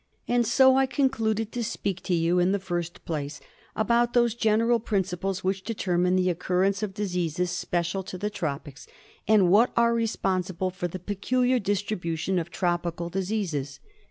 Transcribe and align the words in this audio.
And 0.27 0.47
so 0.47 0.75
I 0.77 0.87
concluded 0.87 1.51
to 1.51 1.63
speak 1.63 2.01
to 2.05 2.15
you, 2.15 2.39
in 2.39 2.53
the 2.53 2.57
first 2.57 3.05
place, 3.05 3.39
about 3.75 4.13
those 4.13 4.33
general 4.33 4.79
principles 4.79 5.43
which 5.43 5.63
determine 5.63 6.15
the 6.15 6.31
occur 6.31 6.63
rence 6.67 6.81
of 6.81 6.95
diseases 6.95 7.51
special 7.51 8.01
to 8.05 8.17
the 8.17 8.31
tropics, 8.31 8.87
and 9.27 9.51
which 9.51 9.69
are 9.77 9.93
responsible 9.93 10.71
for 10.71 10.87
the 10.87 10.97
peculiar 10.97 11.59
distribution 11.59 12.39
of 12.39 12.49
tropical 12.49 13.09
diseases. 13.09 13.79